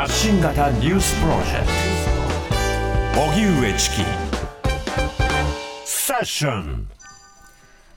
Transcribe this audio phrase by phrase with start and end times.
[0.00, 1.66] 発信型ニュースプロジェク
[3.14, 3.20] ト。
[3.20, 3.96] 荻上チキ。
[5.84, 6.88] セッション。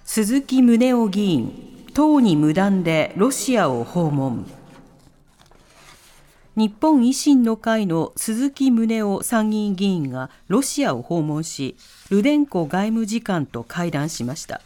[0.04, 4.46] 鈴木宗男議員党に無断でロシアを訪問。
[6.58, 11.78] 日本維新の会の鈴木宗男参議院議員がロシアを訪問し
[12.10, 14.60] ルデンコ外務次官と会談しました。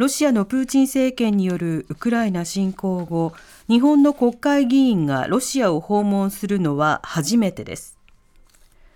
[0.00, 3.34] ロシアのプーチン政権によるウクライナ侵攻後
[3.68, 7.98] 日本の国会議員がロシアを訪問するのは初めてです。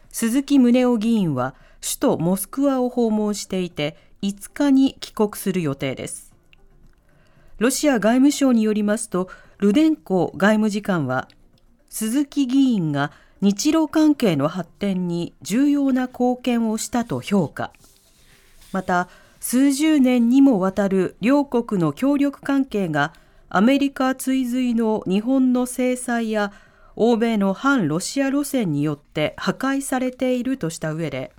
[0.08, 6.32] 鈴木宗男議員は首都モスクワを訪問していて5日に帰国する予定です。
[7.58, 11.28] ロシア外務省によりますとルデンコ外務次官は
[11.90, 13.12] 鈴木議員が
[13.42, 17.74] 日露関係の発展に重要な貢献をしたと評価。
[18.72, 19.10] また
[19.46, 23.12] 数十年にもわたる両国の協力関係が
[23.50, 26.50] アメリカ追随の日本の制裁や
[26.96, 31.30] 欧米の反ロシア路線によって破壊されているとした上で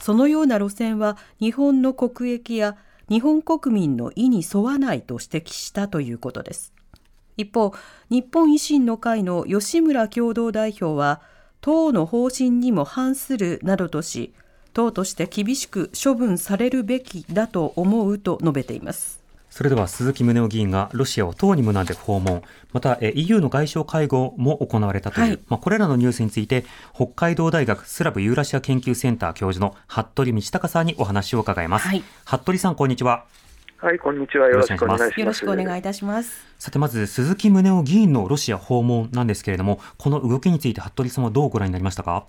[0.00, 2.76] そのような路線は日本の国益や
[3.08, 6.72] 日本国民の意に沿わないと指摘したということです。
[7.36, 7.72] 一方
[8.08, 11.20] 日本維新の会の吉村共同代表は
[11.60, 14.34] 党の方針にも反するなどとし
[14.72, 31.88] 党として厳しく処分されるべきだと思うと述べていますそれでは鈴木宗男議員がロシアを党に無断で訪問、また EU の外相会合も行われたという、はい、まあ、これらのニュースについて、北海道大学スラブユーラシア研究センター教授の服部道隆さんにお話を伺います。
[31.88, 33.24] はい、服部さん、こんにちは。
[33.78, 34.46] はい、こんにちは。
[34.48, 35.20] よろしくお願いします。
[35.20, 36.46] よろしくお願いいたします。
[36.58, 42.26] さて、まず、鈴木宗男議員のロシア訪問なんですけれども、この動きについて、服部さんはどうご覧になりましたか？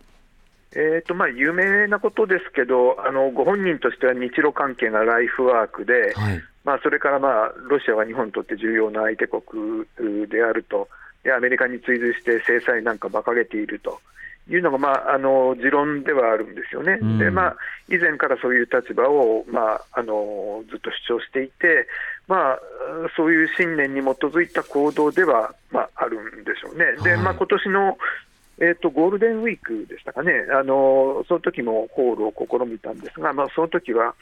[0.74, 9.86] えーとまあ、有名なことですけどあの、ご本人としては日露関係がライフワークで、はい、まあ、それから、まあ、ロシアは日本にとって重要な相手国
[10.28, 10.88] であると、
[11.24, 14.00] でアメリカに追随して制裁なんか馬鹿げていると。
[14.50, 17.58] いうのが、まあ、あの持論ではあるんですよね、でまあ、
[17.90, 21.88] 以前からそういう立場を、まあ、あのずっと主張していて、
[22.28, 22.60] まあ、
[23.16, 26.86] そういう信念に基づいた行動では、まあ、あるんでしょうね。
[27.04, 27.98] でまあ今年の
[28.64, 34.14] えーと、ゴールデンウィークでしたかね、あのその時もホールを試みたんですが、まあ、その時は、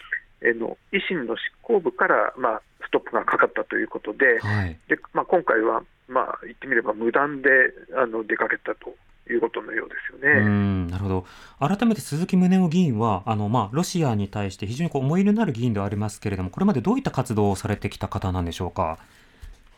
[0.41, 7.50] えー、の維新の執行部から、まあ、ストップがかかったということで、はい、でまあ、今回は、まあ、言ってみれば無断で
[7.97, 8.95] あの出かけたと
[9.29, 10.89] いうことのようですよね。
[10.89, 11.25] なるほど
[11.59, 18.97] 改めて鈴木宗男議員はあの、まあ、ロシアに対して非常にこう思い入れのある議員ではありますけれども、これまでどういった活動をされてきた方なんでしょうか？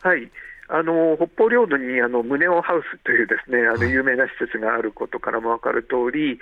[0.02, 0.30] はい
[0.68, 6.38] あの北方領土にあの宗男ハウスというですねあの有名な施設があることからも分かる通り、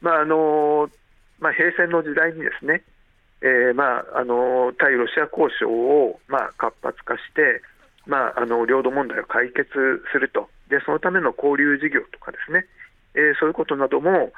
[0.00, 0.88] まああの
[1.40, 2.82] まあ、平成の時代にですね、
[3.42, 7.60] えーまあ、あの対ロシア交渉を、まあ、活発化して、
[8.06, 9.68] まあ、あの領土問題を解決
[10.12, 10.48] すると。
[10.70, 12.64] で、そのための交流事業とかですね、
[13.14, 14.32] えー、そういうことなども、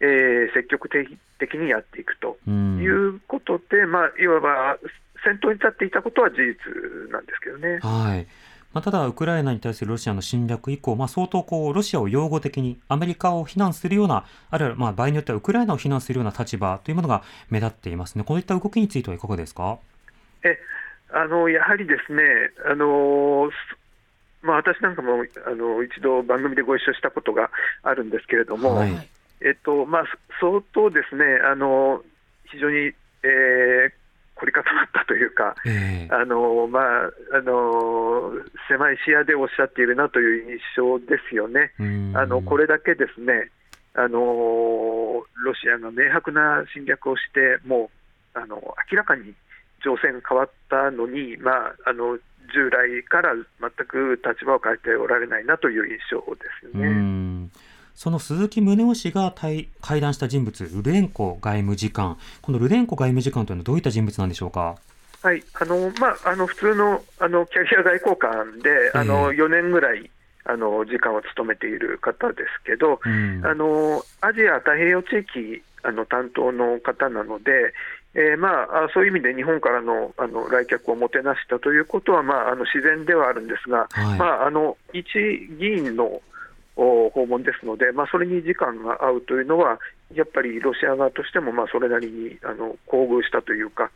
[0.00, 2.38] えー、積極的にやっていくと。
[2.46, 4.78] いうことで、まあ、いわば
[5.24, 7.78] 先頭に立っていたことは事実なんですけどね。
[7.82, 8.26] はい
[8.72, 19.78] まあ、ただ、ウクライナに対するロシアの侵略以降、まあ、相当こうロシアを擁護的にアメリカを非難するような、あるいはまあ場合によってはウクライナを非難するような立場というものが目立っていますね、こういった動きについてはいかがですか？
[20.44, 20.58] え
[21.12, 22.22] あのやはりですね、
[22.64, 23.50] あの
[24.42, 27.50] まあ、私なんかもあの一度番組でご一緒したことが
[27.82, 29.08] あるんですけれども、はい、
[29.40, 30.04] えっとまあ、
[30.40, 32.02] 相当ですね、あの
[32.50, 32.76] 非常に、
[33.22, 33.92] えー、
[34.34, 38.32] 凝り固まったというか、えー、あのまあ、あの
[38.68, 41.72] 狭い視野でおっしゃっているなという印象ですよね。
[42.14, 43.50] あのこれだけですね
[43.94, 47.90] あのロシアが明白な侵略をして、も
[48.34, 48.56] うあの
[48.90, 49.34] 明らかに
[49.84, 52.18] 情勢が変わったのに、まあ、あの
[52.54, 56.88] 従来から全く立場を変えておられないなという印象ですよね。
[57.94, 64.76] その鈴木宗男氏が対会談した人物、ルデンコ外務次官、このルデンコ外務次官というのはどういった人物なんでしょうか？
[65.22, 65.44] はい。
[65.54, 70.10] あのまあ、あの普通のあのキャリア外交官で、あの4年ぐらい
[70.44, 77.72] あの時間を務めている方ですけど、うん、あのアジア太平洋地域あの担当の方なので、
[78.14, 85.04] えーまあ、そういう意味で日本からのあの来客をもてなしたということは、まあ、あの自然ではあるんですが、はい、まあ、あの一
[85.58, 86.20] 議員の
[86.76, 89.78] 訪問ですので、まあ、それに時間が合うというのは、
[90.14, 93.90] やっぱりロシア側としてもまあそれなりにあの厚遇したというか、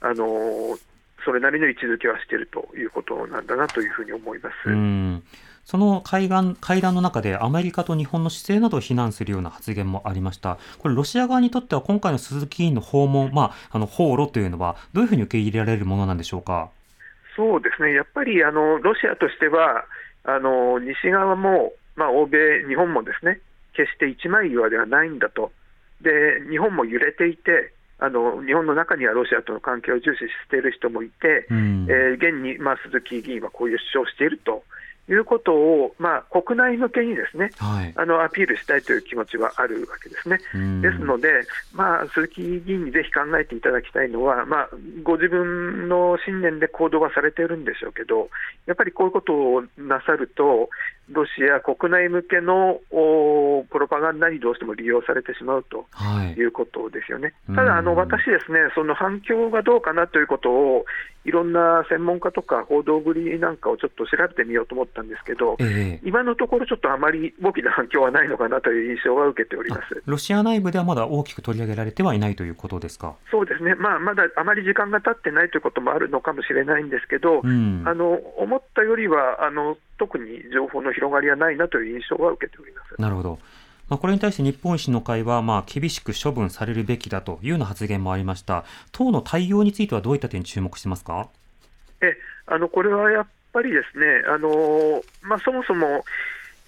[0.00, 0.78] あの
[1.24, 5.22] それなりの位置づけはしているということなんだなというふうに思います。
[5.64, 10.56] その会談会談の中で、アメリカと日本の姿勢などを非難するような発言もありました。
[10.78, 16.70] これ、ロシア側にとっては、今回の鈴木議員の訪問、まあ、あの訪ロというのは、どういうふうに受け入れられるものなんでしょうか？
[17.36, 19.84] そうですね、やっぱりあのロシアとしては、
[20.24, 23.40] あの西側もまあ、欧米、日本もですね
[23.74, 25.52] 決して一枚岩ではないんだと、
[26.00, 34.62] で日本も揺れていて、あの日本の中にはロシアとの関係を重視している人もいて、うん、えー、現に、まあ、鈴木議員はこういう主張をしていると。
[35.10, 40.36] いうことを、まあ、国内向けにですね、はい、あのアピールしたいという気持ちはあるわけですね。
[40.82, 44.68] ですので、まあ、鈴木議員にぜひ考えていただきたいのは、まあ、
[45.02, 48.28] ご自分の信念で行動はされているんでしょうけど、
[48.66, 50.68] やっぱりこういうことをなさると、
[51.10, 55.86] ロシア国内向けのプロパガンダにどうしても利用されてしまうと
[56.36, 56.42] い。
[56.48, 57.34] うことですよね。
[57.48, 60.84] はい、ただあの、私ですね、その反響がどうかなということを、
[61.24, 70.02] いろんな専門家とか報道ぶりなんかをちょっと調べてみようと思ったんですけど、えー、今のところ、ちょっとあまり大きな反響はないのかなという印象は受けております。
[70.06, 73.14] ロシア内部ではまだ大きく取り上げられてはいないということですか？
[73.30, 83.38] そうですね、まあ、まだあまり時間が経ってないということもあるのかもしれないんですけど、うん、あの思ったよりはあの、特に情報の広がりはないなという印象は受けておりますなるほど。
[83.88, 88.64] まあ、これに対して日本維新の会は、まあ、厳しく処分されるべきだというような発言もありました。
[88.92, 91.28] 党の対応についてはどういった点に注目してますか？
[92.02, 92.14] え
[92.46, 96.04] あのこれはやっぱりですね、あのまあ、そもそも、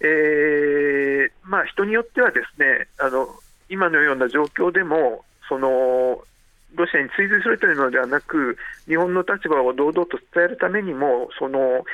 [0.01, 3.29] えーまあ、人によってはですねあの
[3.69, 6.25] 今のような状況でもその
[6.75, 8.57] ロシアに追随するというのではなく、
[8.87, 11.85] 日本の立場を堂々と伝えるためにも、その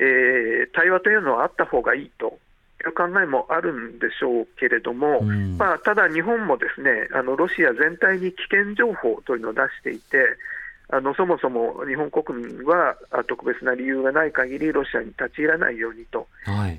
[0.00, 2.38] えー、対話というのはあった方がいいと
[2.80, 10.24] いう考えもあるんでしょうけれども、うん、まあ、ただ日本もですねあのロシア全体に危険情報というのを出していて、
[10.88, 12.96] あのそもそも日本国民は
[13.28, 16.26] 特別な理由がない限りロシアに立ち入らないようにと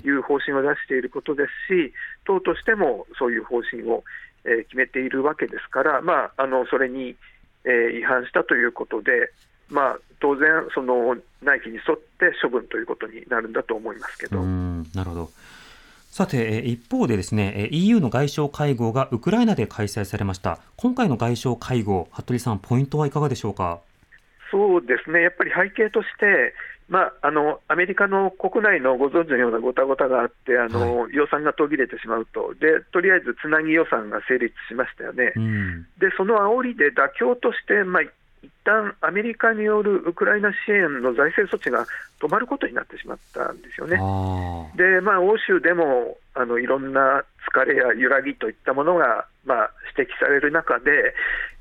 [0.04, 0.10] い。
[0.10, 1.92] う方針を出していることですし、
[2.26, 4.04] 党としてもそういう方針を、
[4.44, 7.16] えー、決めているわけですから、まあ、あのそれに、
[7.64, 9.32] えー、違反したということで、
[9.72, 14.40] まあ、当然、その内規に沿って処分ということになるんだと思いますけど。
[14.40, 15.30] なるほど
[16.10, 20.58] さて、一方でですね、EU の外相会合がウクライナで開催されました。
[20.76, 23.80] 今回の外相会合、服部さん、ポイントはいかがでしょうか？
[24.50, 26.54] そうですね、やっぱり背景として、
[26.90, 38.02] まあ、あのアメリカの国内のご存知のようなごたごたがあって、あの、はい、予算が途切れてしまうとで、とりあえずつなぎ予算が成立しましたよね、うん、でその煽りで妥協として、まあ、
[38.42, 41.86] 一旦アメリカによるウクライナ支援の財政措置が
[42.20, 43.96] 止まることになってしまったんですよね。
[44.76, 51.14] で、まあ、欧州でもあのいろんな疲れや揺らぎといったものが、まあ、指摘される中で、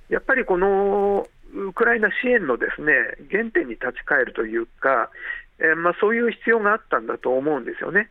[0.09, 2.93] やっぱりこのウクライナ支援のですね
[3.29, 5.09] 原点に立ち返るというか、
[5.59, 8.09] えー、まあ、そういう必要があったんだと思うんですよね。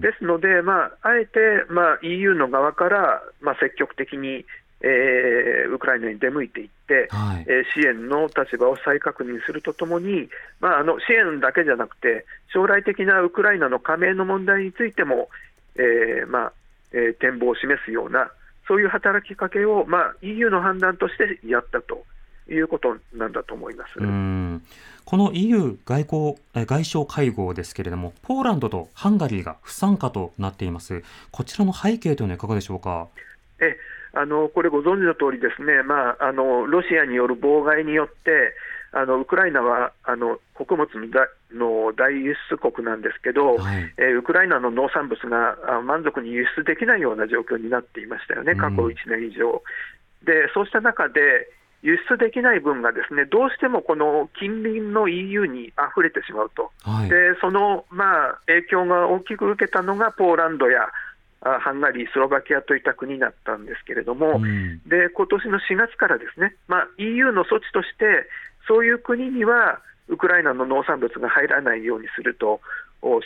[0.00, 4.44] ですので、まあ、あえて、まあ、EU の側から、まあ、積極的に
[4.82, 10.28] えー、ウクライナに出向いていって、はい、えー、支援の立場を再確認するとともに、
[10.60, 15.28] まあ、あの支援だけじゃなくて、将来的なウクライナの加盟の問題についても、
[15.76, 16.52] えーまあ
[16.92, 18.30] えー、展望を示すような、
[18.68, 22.04] そういう働きかけを、まあ、EU の判断としてやったと
[22.48, 23.94] いうことなんだと思います。
[25.04, 33.08] この EU 外交外相会合ですけれども、ポーランドとハンガリーが不参加となっています、こちらの背景というのは、いかがでしょうか？
[33.60, 33.76] え
[34.14, 38.54] あのこれ、ご存知の通り、ですね、まあ、あのロシアによる妨害によって、
[38.92, 40.86] あのウクライナはあの穀物
[41.50, 49.48] の大輸出国なんですけど、はい、えー、ウクライナの農産物が満足に輸出できないような状況になっていましたよね、過去1年以上。
[49.48, 51.48] うん、でそうした中で、
[51.82, 60.86] 輸出できない分がですねどうしてもこの近隣の EU に溢れてしまうと、はい、でその、まあ、影響が大きく受けたのがポーランドや
[61.42, 68.28] ハンガリー、スロバキアといった国だったんですけれども、うん、で今年の4月からですね、まあ、EU の措置として、
[68.68, 72.60] そういう国にはウクライナの農産物が入らないようにすると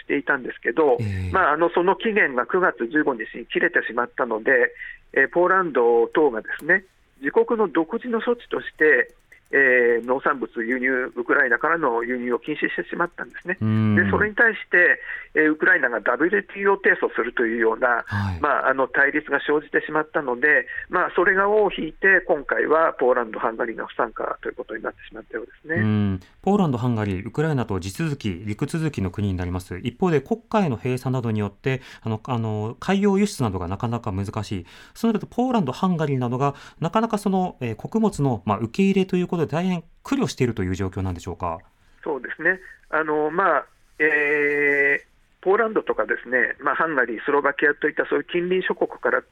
[0.00, 4.72] していたんですけど、えー、まあ、あのその期限が9月15日に切れてしまったので、
[5.12, 6.84] えー、ポーランド等がですね
[7.20, 9.12] 自国の独自の措置として、
[9.52, 15.00] えー、農産物輸入、ウクライナからの輸入を禁止してしまったんですね、でそれに対して、
[15.34, 26.18] えー、ウクライナが WTO 提訴するというような、はい、まあ、あの対立が生じてしまったので、まあ、それが尾を引いて、今回はポーランド、ハンガリーが不参加ということになってしまったようですね。
[26.42, 41.58] ポーランド、ハンガリー、ウクライナと地続き、陸続きの国になります、一方で国会の閉鎖などによって、あのあの海洋輸出などがなかなか難しい、そうなるとポーランド、ハンガリーなどが、なかなかその、えー、穀物の、まあ、受け入れということで、大変苦慮しているという状況なんでしょうか。
[42.02, 43.66] そうですねあの、まあ
[43.98, 45.16] えー
[45.46, 49.22] ポーランドとかですね、まあ、ハンガリー、スロバキアといったそういう近隣諸国から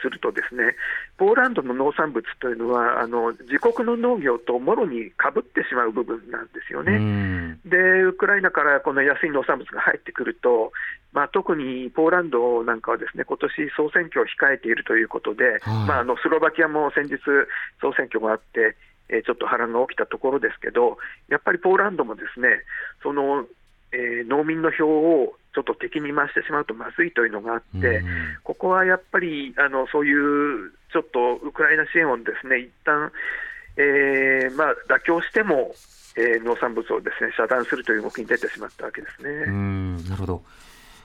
[0.00, 0.76] すると、ですね
[1.18, 7.58] ポーランドの農産物というのは、あの自国の農業ともろにかぶってしまう部分なんですよね。
[7.66, 10.70] で、ウクライナからこの安い農産物が入ってくると、
[11.12, 17.18] まあ、特にポーランドなんかはですね今年総選挙を控えているということで、はい、まあ、あのスロバキアも先日、
[17.80, 18.76] 総選挙があって、
[19.08, 20.98] えー、ちょっと波乱が起きたところですけど、
[21.28, 22.48] やっぱりポーランドもですね
[23.02, 23.46] その、
[23.92, 28.02] えー、農民の票をちょっと敵に回してしまうとまずいというのがあって、
[28.44, 33.10] ここはやっぱりあのそういうちょっとウクライナ支援をですね一旦、
[33.76, 35.74] えーまあ妥協しても、
[36.16, 39.30] えー、農産物をですね遮断するという動きに出てしまったわけですね。
[39.30, 40.42] うんなるほど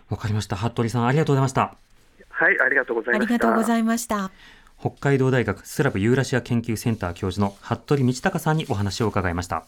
[0.09, 0.55] わかりました。
[0.55, 1.75] 服部さん、ありがとうございました。
[2.29, 3.33] はい、ありがとうございました。
[3.33, 4.31] ありがとうございました。
[4.83, 9.63] 北海道大学スラブユーラシア研究センター教授の服部道隆さんにお話を伺いました。